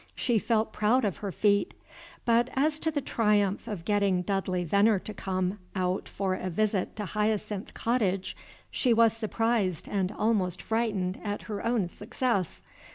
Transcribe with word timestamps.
She 0.15 0.39
felt 0.39 0.73
proud 0.73 1.05
of 1.05 1.17
her 1.17 1.31
feat; 1.31 1.75
but 2.25 2.49
as 2.55 2.79
to 2.79 2.89
the 2.89 3.01
triumph 3.01 3.67
of 3.67 3.85
getting 3.85 4.23
Dudley 4.23 4.63
Venner 4.63 4.97
to 4.97 5.13
come 5.13 5.59
out 5.75 6.09
for 6.09 6.33
a 6.33 6.49
visit 6.49 6.95
to 6.95 7.05
Hyacinth 7.05 7.75
Cottage, 7.75 8.35
she 8.71 8.95
was 8.95 9.13
surprised 9.13 9.87
and 9.87 10.11
almost 10.11 10.59
frightened 10.59 11.19
at 11.23 11.43
her 11.43 11.63
own 11.63 11.87
success. 11.87 12.63